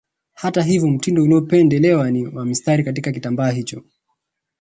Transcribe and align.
Hata 0.33 0.61
hivyo 0.63 0.87
mtindo 0.89 1.23
uliopendelewa 1.23 2.11
ni 2.11 2.27
wa 2.27 2.45
mistari 2.45 2.83
katika 2.83 3.11
kitambaa 3.11 3.51
hicho 3.51 3.83